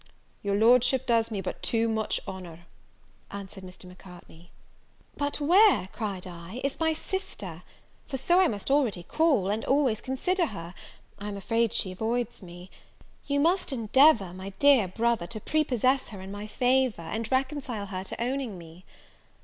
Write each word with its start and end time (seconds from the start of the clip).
"Your 0.41 0.55
Lordship 0.55 1.05
does 1.05 1.29
me 1.29 1.41
but 1.41 1.61
too 1.61 1.87
much 1.87 2.19
honour," 2.27 2.65
answered 3.29 3.63
Mr. 3.63 3.85
Macartney. 3.85 4.49
"But 5.15 5.39
where," 5.39 5.89
cried 5.93 6.25
I, 6.25 6.59
"is 6.63 6.79
my 6.79 6.91
sister? 6.91 7.61
for 8.07 8.17
so 8.17 8.39
I 8.39 8.47
must 8.47 8.71
already 8.71 9.03
call, 9.03 9.49
and 9.51 9.63
always 9.63 10.01
consider 10.01 10.47
her: 10.47 10.73
I 11.19 11.27
am 11.27 11.37
afraid 11.37 11.71
she 11.71 11.91
avoids 11.91 12.41
me; 12.41 12.71
you 13.27 13.39
must 13.39 13.71
endeavour, 13.71 14.33
my 14.33 14.53
dear 14.57 14.87
brother, 14.87 15.27
to 15.27 15.39
prepossess 15.39 16.07
her 16.07 16.19
in 16.19 16.31
my 16.31 16.47
favour, 16.47 17.03
and 17.03 17.31
reconcile 17.31 17.85
her 17.85 18.03
to 18.05 18.19
owning 18.19 18.57
me." 18.57 18.83